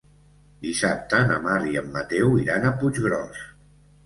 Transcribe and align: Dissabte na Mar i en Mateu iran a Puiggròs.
Dissabte 0.63 1.19
na 1.31 1.37
Mar 1.43 1.57
i 1.73 1.77
en 1.83 1.93
Mateu 1.99 2.33
iran 2.47 2.67
a 2.67 2.73
Puiggròs. 2.81 3.45